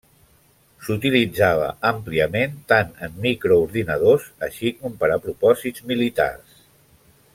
[0.85, 6.61] S'utilitzava àmpliament tant en microordinadors així com per a propòsits militars.